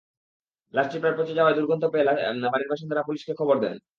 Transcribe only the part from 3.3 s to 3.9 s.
খবর দেন।